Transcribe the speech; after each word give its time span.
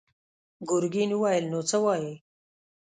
ګرګين 0.69 1.11
وويل: 1.15 1.45
نو 1.51 1.59
څه 1.69 1.77
وايې؟ 1.83 2.13